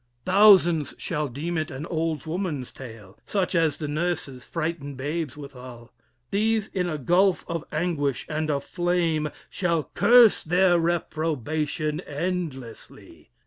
[0.25, 5.93] Thousands shall deem it an old woman's tale, Such as the nurses frighten babes withal.
[6.31, 13.29] These in a gulph of anguish and of flame Shall curse their reprobation endlessly.